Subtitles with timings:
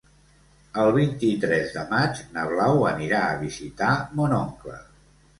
[0.83, 4.79] El vint-i-tres de maig na Blau anirà a visitar mon oncle.